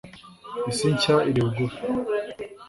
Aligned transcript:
isi 0.71 0.87
nshya 0.95 1.15
iri 1.29 1.41
bugufi 1.45 1.79